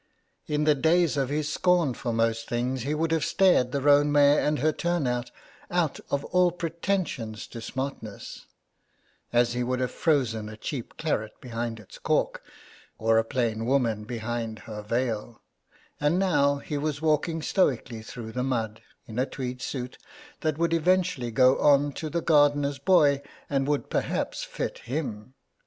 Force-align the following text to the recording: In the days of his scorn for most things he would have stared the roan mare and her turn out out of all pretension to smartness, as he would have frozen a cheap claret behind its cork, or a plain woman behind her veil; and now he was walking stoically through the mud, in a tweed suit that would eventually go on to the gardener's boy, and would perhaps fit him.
In 0.47 0.63
the 0.63 0.73
days 0.73 1.15
of 1.15 1.29
his 1.29 1.53
scorn 1.53 1.93
for 1.93 2.11
most 2.11 2.49
things 2.49 2.81
he 2.81 2.95
would 2.95 3.11
have 3.11 3.23
stared 3.23 3.71
the 3.71 3.81
roan 3.83 4.11
mare 4.11 4.39
and 4.39 4.57
her 4.57 4.71
turn 4.71 5.05
out 5.05 5.29
out 5.69 5.99
of 6.09 6.25
all 6.25 6.51
pretension 6.51 7.33
to 7.33 7.61
smartness, 7.61 8.47
as 9.31 9.53
he 9.53 9.61
would 9.61 9.79
have 9.79 9.91
frozen 9.91 10.49
a 10.49 10.57
cheap 10.57 10.97
claret 10.97 11.39
behind 11.39 11.79
its 11.79 11.99
cork, 11.99 12.41
or 12.97 13.19
a 13.19 13.23
plain 13.23 13.63
woman 13.67 14.03
behind 14.05 14.57
her 14.65 14.81
veil; 14.81 15.39
and 15.99 16.17
now 16.17 16.55
he 16.55 16.79
was 16.79 16.99
walking 16.99 17.43
stoically 17.43 18.01
through 18.01 18.31
the 18.31 18.41
mud, 18.41 18.81
in 19.07 19.19
a 19.19 19.27
tweed 19.27 19.61
suit 19.61 19.99
that 20.39 20.57
would 20.57 20.73
eventually 20.73 21.29
go 21.29 21.59
on 21.59 21.91
to 21.91 22.09
the 22.09 22.21
gardener's 22.21 22.79
boy, 22.79 23.21
and 23.51 23.67
would 23.67 23.87
perhaps 23.87 24.43
fit 24.43 24.79
him. 24.79 25.35